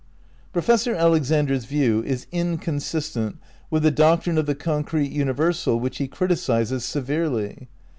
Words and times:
Professor 0.51 0.95
Alexander's 0.95 1.65
view 1.65 2.01
is 2.01 2.25
inconsistent 2.31 3.37
with 3.69 3.83
the 3.83 3.91
doctrine 3.91 4.39
of 4.39 4.47
the 4.47 4.55
"concrete 4.55 5.13
imiversal" 5.13 5.79
which 5.79 5.99
he 5.99 6.07
criti 6.07 6.31
cises 6.31 6.81
severely. 6.81 7.67